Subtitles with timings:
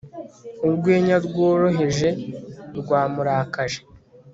[0.67, 2.09] Urwenya rworoheje
[2.79, 3.79] rwamurakaje